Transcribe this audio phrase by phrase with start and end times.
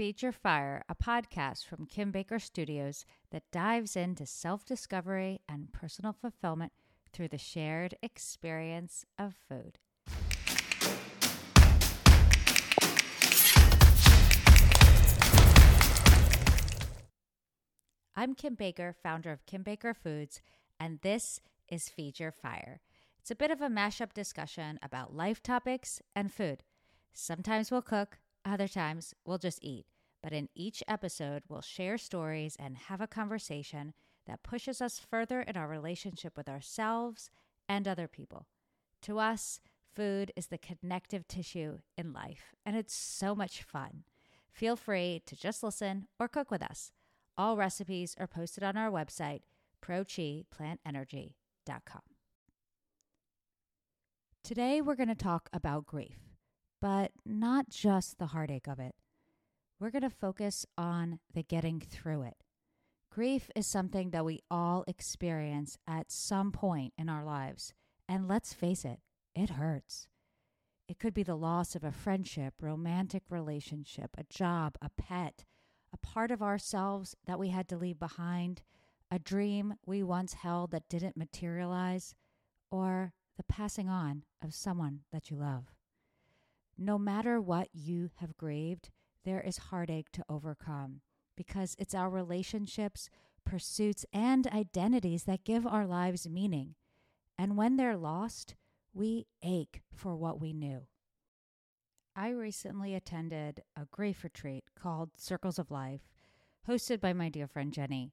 [0.00, 5.74] Feed Your Fire, a podcast from Kim Baker Studios that dives into self discovery and
[5.74, 6.72] personal fulfillment
[7.12, 9.78] through the shared experience of food.
[18.16, 20.40] I'm Kim Baker, founder of Kim Baker Foods,
[20.80, 22.80] and this is Feed Your Fire.
[23.18, 26.62] It's a bit of a mashup discussion about life topics and food.
[27.12, 29.89] Sometimes we'll cook, other times we'll just eat.
[30.22, 33.94] But in each episode, we'll share stories and have a conversation
[34.26, 37.30] that pushes us further in our relationship with ourselves
[37.68, 38.46] and other people.
[39.02, 39.60] To us,
[39.94, 44.04] food is the connective tissue in life, and it's so much fun.
[44.52, 46.92] Feel free to just listen or cook with us.
[47.38, 49.40] All recipes are posted on our website,
[49.82, 52.02] prochiplantenergy.com.
[54.42, 56.18] Today, we're going to talk about grief,
[56.80, 58.94] but not just the heartache of it.
[59.80, 62.44] We're going to focus on the getting through it.
[63.10, 67.72] Grief is something that we all experience at some point in our lives.
[68.06, 69.00] And let's face it,
[69.34, 70.06] it hurts.
[70.86, 75.44] It could be the loss of a friendship, romantic relationship, a job, a pet,
[75.94, 78.62] a part of ourselves that we had to leave behind,
[79.10, 82.14] a dream we once held that didn't materialize,
[82.70, 85.72] or the passing on of someone that you love.
[86.76, 88.90] No matter what you have grieved,
[89.24, 91.00] there is heartache to overcome
[91.36, 93.08] because it's our relationships,
[93.44, 96.74] pursuits, and identities that give our lives meaning.
[97.38, 98.54] And when they're lost,
[98.92, 100.82] we ache for what we knew.
[102.14, 106.02] I recently attended a grief retreat called Circles of Life,
[106.68, 108.12] hosted by my dear friend Jenny.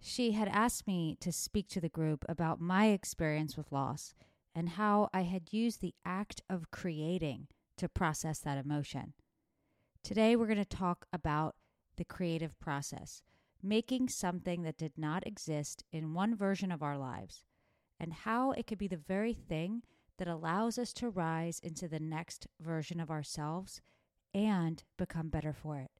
[0.00, 4.14] She had asked me to speak to the group about my experience with loss
[4.54, 9.14] and how I had used the act of creating to process that emotion.
[10.02, 11.54] Today, we're going to talk about
[11.96, 13.22] the creative process,
[13.62, 17.44] making something that did not exist in one version of our lives,
[18.00, 19.82] and how it could be the very thing
[20.18, 23.80] that allows us to rise into the next version of ourselves
[24.34, 25.92] and become better for it.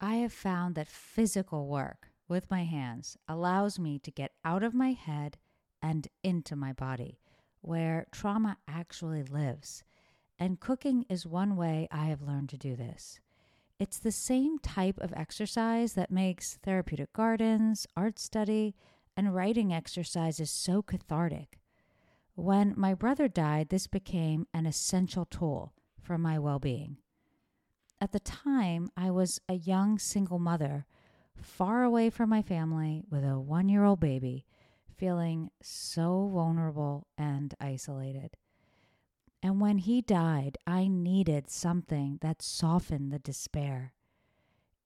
[0.00, 4.72] I have found that physical work with my hands allows me to get out of
[4.72, 5.36] my head
[5.82, 7.20] and into my body,
[7.60, 9.84] where trauma actually lives
[10.38, 13.20] and cooking is one way I have learned to do this.
[13.78, 18.74] It's the same type of exercise that makes therapeutic gardens, art study,
[19.16, 21.58] and writing exercises so cathartic.
[22.34, 26.98] When my brother died, this became an essential tool for my well being.
[28.00, 30.86] At the time, I was a young single mother,
[31.36, 34.44] far away from my family with a one year old baby,
[34.96, 38.36] feeling so vulnerable and isolated.
[39.44, 43.92] And when he died, I needed something that softened the despair.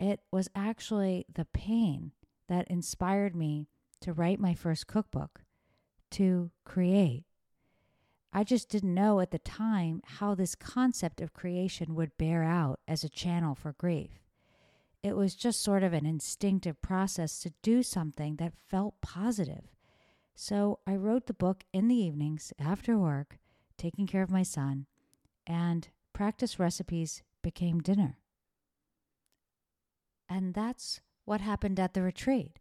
[0.01, 2.11] It was actually the pain
[2.49, 3.69] that inspired me
[4.01, 5.43] to write my first cookbook,
[6.11, 7.23] to create.
[8.33, 12.81] I just didn't know at the time how this concept of creation would bear out
[12.89, 14.19] as a channel for grief.
[15.05, 19.71] It was just sort of an instinctive process to do something that felt positive.
[20.35, 23.39] So I wrote the book in the evenings after work
[23.79, 24.87] taking care of my son,
[25.47, 28.19] and practice recipes became dinner.
[30.29, 32.59] And that's what happened at the retreat.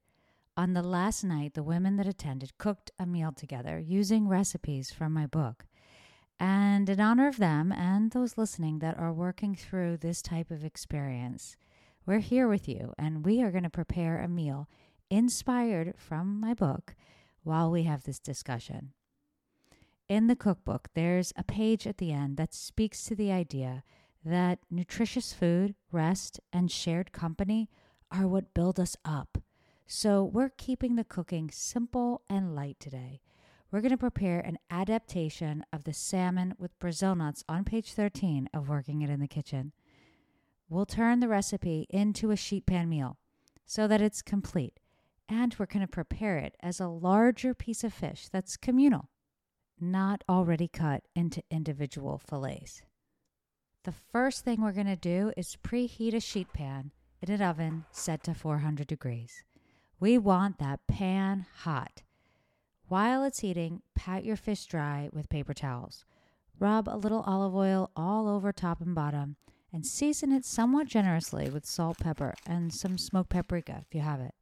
[0.56, 5.14] On the last night, the women that attended cooked a meal together using recipes from
[5.14, 5.66] my book.
[6.40, 10.64] And in honor of them and those listening that are working through this type of
[10.64, 11.58] experience,
[12.06, 14.70] we're here with you and we are going to prepare a meal
[15.10, 16.96] inspired from my book
[17.44, 18.94] while we have this discussion.
[20.10, 23.84] In the cookbook, there's a page at the end that speaks to the idea
[24.24, 27.70] that nutritious food, rest, and shared company
[28.10, 29.38] are what build us up.
[29.86, 33.20] So we're keeping the cooking simple and light today.
[33.70, 38.50] We're going to prepare an adaptation of the salmon with Brazil nuts on page 13
[38.54, 39.74] of Working It in the Kitchen.
[40.70, 43.18] We'll turn the recipe into a sheet pan meal
[43.66, 44.80] so that it's complete,
[45.28, 49.10] and we're going to prepare it as a larger piece of fish that's communal
[49.80, 52.82] not already cut into individual fillets.
[53.84, 56.92] The first thing we're going to do is preheat a sheet pan
[57.22, 59.44] in an oven set to 400 degrees.
[60.00, 62.04] We want that pan hot.
[62.88, 66.06] While it's heating, pat your fish dry with paper towels.
[66.60, 69.36] Rub a little olive oil all over top and bottom
[69.74, 74.20] and season it somewhat generously with salt, pepper, and some smoked paprika if you have
[74.20, 74.34] it.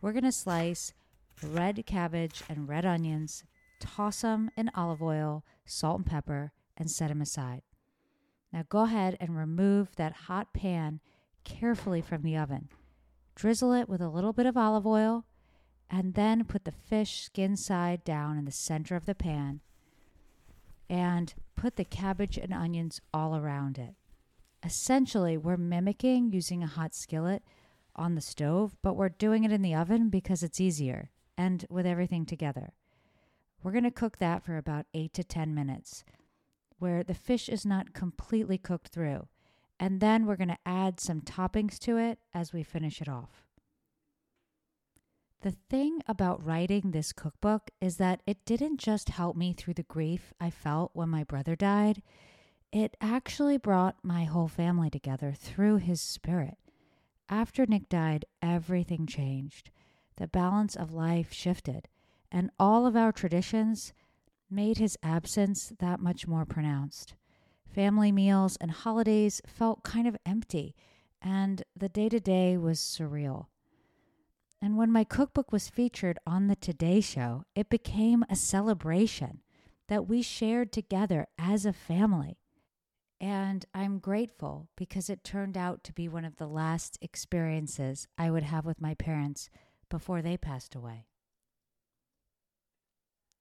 [0.00, 0.92] We're going to slice
[1.42, 3.44] red cabbage and red onions
[3.84, 7.62] toss them in olive oil, salt, and pepper, and set them aside.
[8.52, 11.00] Now go ahead and remove that hot pan
[11.44, 12.68] carefully from the oven.
[13.34, 15.24] Drizzle it with a little bit of olive oil
[15.90, 19.60] and then put the fish skin side down in the center of the pan
[20.88, 23.94] and put the cabbage and onions all around it.
[24.62, 27.42] Essentially, we're mimicking using a hot skillet
[27.96, 31.86] on the stove, but we're doing it in the oven because it's easier and with
[31.86, 32.72] everything together.
[33.64, 36.04] We're going to cook that for about 8 to 10 minutes
[36.78, 39.26] where the fish is not completely cooked through.
[39.80, 43.46] And then we're going to add some toppings to it as we finish it off.
[45.40, 49.82] The thing about writing this cookbook is that it didn't just help me through the
[49.82, 52.02] grief I felt when my brother died,
[52.70, 56.58] it actually brought my whole family together through his spirit.
[57.30, 59.70] After Nick died, everything changed.
[60.16, 61.88] The balance of life shifted,
[62.34, 63.92] and all of our traditions
[64.50, 67.14] made his absence that much more pronounced.
[67.72, 70.74] Family meals and holidays felt kind of empty,
[71.22, 73.46] and the day to day was surreal.
[74.60, 79.40] And when my cookbook was featured on the Today Show, it became a celebration
[79.88, 82.38] that we shared together as a family.
[83.20, 88.32] And I'm grateful because it turned out to be one of the last experiences I
[88.32, 89.50] would have with my parents
[89.88, 91.06] before they passed away.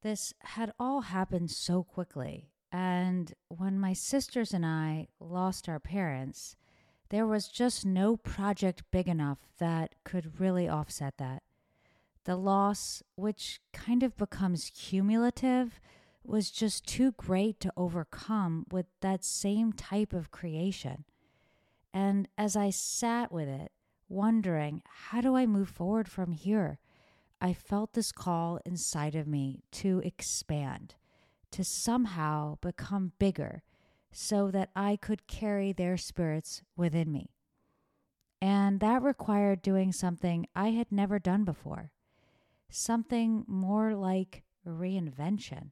[0.04, 2.50] This had all happened so quickly.
[2.72, 6.58] And when my sisters and I lost our parents,
[7.10, 11.44] there was just no project big enough that could really offset that.
[12.26, 15.80] The loss, which kind of becomes cumulative,
[16.26, 21.06] was just too great to overcome with that same type of creation.
[21.94, 23.72] And as I sat with it,
[24.10, 26.80] wondering, how do I move forward from here?
[27.44, 30.96] I felt this call inside of me to expand,
[31.52, 33.64] to somehow become bigger
[34.14, 37.32] so that I could carry their spirits within me.
[38.42, 41.92] And that required doing something I had never done before,
[42.70, 45.72] something more like reinvention.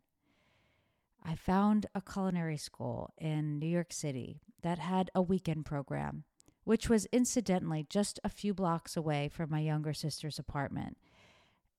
[1.24, 6.26] I found a culinary school in New York City that had a weekend program,
[6.66, 10.98] which was incidentally just a few blocks away from my younger sister's apartment.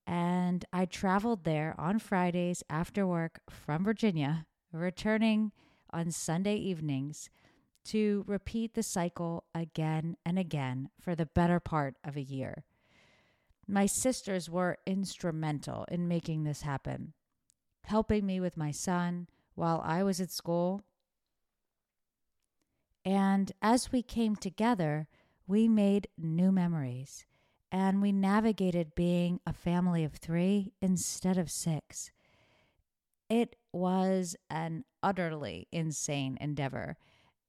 [0.07, 5.53] And I traveled there on Fridays after work from Virginia, returning
[5.91, 7.31] on Sunday evenings
[7.85, 12.65] to repeat the cycle again and again for the better part of a year.
[13.67, 17.13] My sisters were instrumental in making this happen,
[17.85, 20.83] helping me with my son while I was at school.
[23.05, 25.09] And as we came together,
[25.47, 27.27] we made new memories
[27.73, 32.13] and we navigated being a family of three instead of six.
[33.31, 36.99] It was an utterly insane endeavor.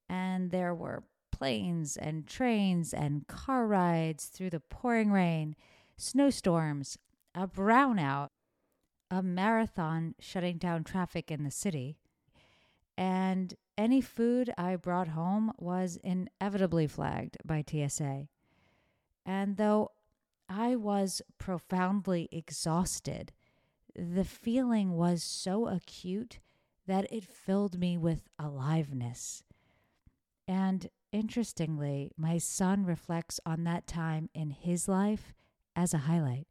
[0.08, 1.04] And there were
[1.34, 5.58] planes and trains and car rides through the pouring rain,
[5.98, 6.98] snowstorms,
[7.36, 8.30] a brownout,
[9.12, 11.98] a marathon shutting down traffic in the city.
[12.98, 18.28] And any food I brought home was inevitably flagged by TSA.
[19.26, 19.92] And though
[20.50, 23.32] I was profoundly exhausted,
[23.96, 26.40] the feeling was so acute
[26.88, 29.44] that it filled me with aliveness.
[30.48, 35.34] And interestingly, my son reflects on that time in his life
[35.76, 36.48] as a highlight,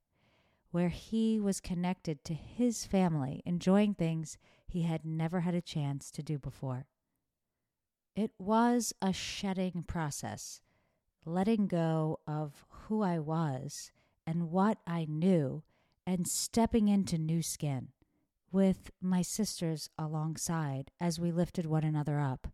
[0.71, 6.11] where he was connected to his family, enjoying things he had never had a chance
[6.13, 6.87] to do before.
[8.17, 10.61] It was a shedding process,
[11.25, 13.91] letting go of who I was
[14.27, 15.62] and what I knew,
[16.07, 17.89] and stepping into new skin
[18.53, 22.49] with my sisters alongside as we lifted one another up.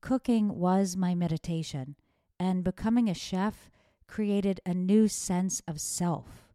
[0.00, 1.96] Cooking was my meditation,
[2.38, 3.70] and becoming a chef
[4.06, 6.48] created a new sense of self.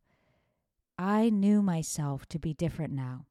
[0.99, 3.25] I knew myself to be different now.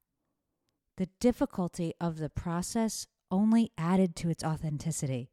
[0.97, 5.29] The difficulty of the process only added to its authenticity.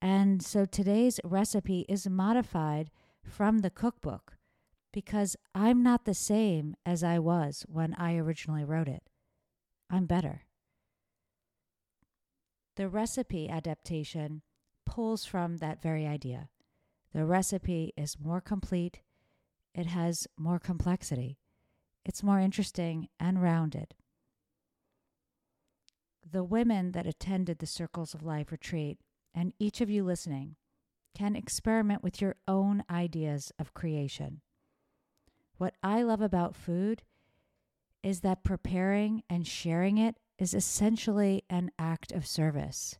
[0.00, 2.90] And so today's recipe is modified
[3.24, 4.36] from the cookbook
[4.92, 9.08] because I'm not the same as I was when I originally wrote it.
[9.90, 10.42] I'm better.
[12.76, 14.42] The recipe adaptation
[14.86, 16.48] pulls from that very idea.
[17.12, 19.00] The recipe is more complete,
[19.74, 21.38] it has more complexity,
[22.04, 23.94] it's more interesting and rounded.
[26.30, 28.98] The women that attended the Circles of Life retreat,
[29.34, 30.56] and each of you listening,
[31.14, 34.40] can experiment with your own ideas of creation.
[35.58, 37.02] What I love about food
[38.02, 42.98] is that preparing and sharing it is essentially an act of service.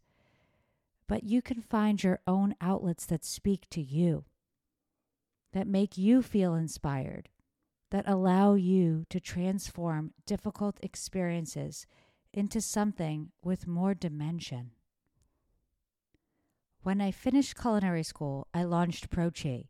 [1.13, 4.25] but you can find your own outlets that speak to you,
[5.53, 7.29] that make you feel inspired,
[7.91, 11.87] that allow you to transform difficult experiences
[12.33, 14.71] into something with more dimension.
[16.83, 19.69] When I finished culinary school, I launched Prochi.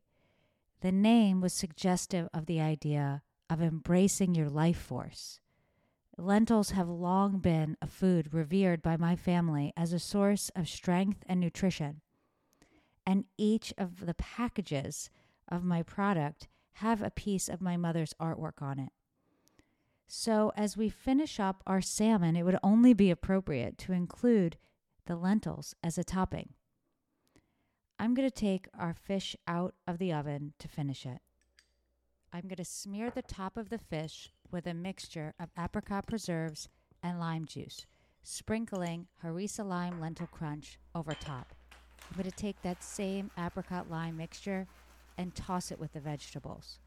[0.80, 5.38] The name was suggestive of the idea of embracing your life force.
[6.16, 11.22] Lentils have long been a food revered by my family as a source of strength
[11.26, 12.00] and nutrition.
[13.06, 15.10] And each of the packages
[15.48, 18.92] of my product have a piece of my mother's artwork on it.
[20.06, 24.56] So, as we finish up our salmon, it would only be appropriate to include
[25.04, 26.54] the lentils as a topping.
[28.02, 31.20] I'm going to take our fish out of the oven to finish it.
[32.32, 36.68] I'm going to smear the top of the fish with a mixture of apricot preserves
[37.00, 37.86] and lime juice,
[38.24, 41.54] sprinkling harissa lime lentil crunch over top.
[42.10, 44.66] I'm going to take that same apricot lime mixture
[45.16, 46.80] and toss it with the vegetables.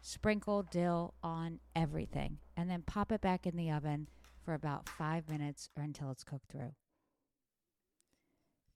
[0.00, 4.08] Sprinkle dill on everything and then pop it back in the oven
[4.42, 6.72] for about five minutes or until it's cooked through.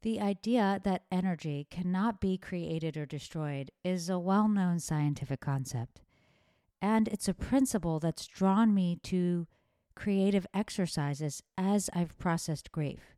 [0.02, 6.00] The idea that energy cannot be created or destroyed is a well known scientific concept.
[6.80, 9.48] And it's a principle that's drawn me to
[9.96, 13.16] creative exercises as I've processed grief.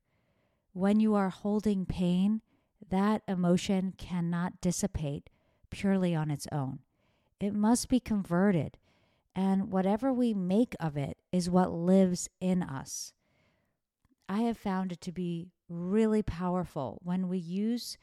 [0.72, 2.40] When you are holding pain,
[2.88, 5.28] that emotion cannot dissipate
[5.68, 6.78] purely on its own.
[7.38, 8.78] It must be converted,
[9.34, 13.12] and whatever we make of it is what lives in us.
[14.28, 17.96] I have found it to be really powerful when we use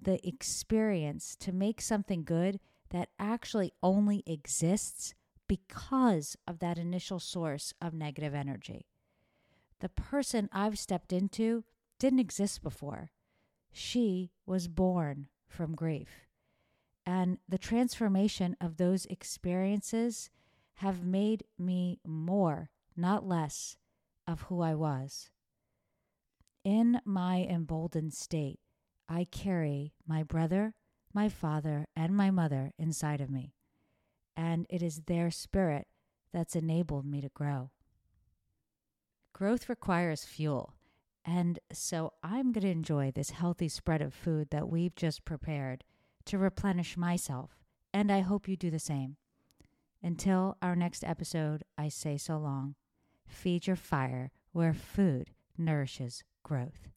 [0.00, 2.58] the experience to make something good
[2.90, 5.14] that actually only exists
[5.46, 8.86] because of that initial source of negative energy.
[9.80, 11.64] The person I've stepped into
[11.98, 13.10] didn't exist before.
[13.70, 16.26] She was born from grief.
[17.04, 20.30] And the transformation of those experiences
[20.74, 23.76] have made me more, not less,
[24.26, 25.30] of who I was.
[26.64, 28.60] In my emboldened state,
[29.08, 30.74] I carry my brother,
[31.12, 33.54] my father, and my mother inside of me,
[34.36, 35.88] and it is their spirit
[36.32, 37.70] that's enabled me to grow.
[39.32, 40.74] Growth requires fuel,
[41.24, 45.82] and so I'm going to enjoy this healthy spread of food that we've just prepared
[46.26, 47.58] to replenish myself,
[47.92, 49.16] and I hope you do the same.
[50.00, 52.76] Until our next episode, I say so long.
[53.26, 56.88] Feed your fire where food nourishes growth.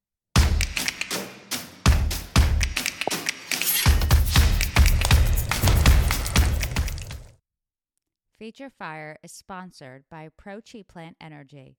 [8.37, 11.77] Feed Your Fire is sponsored by ProChi Plant Energy.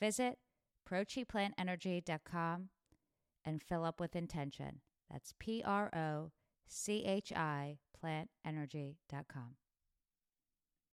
[0.00, 0.38] Visit
[0.88, 2.68] prochiplantenergy.com
[3.44, 4.80] and fill up with intention.
[5.10, 6.32] That's P R O
[6.68, 9.56] C H I plantenergy.com.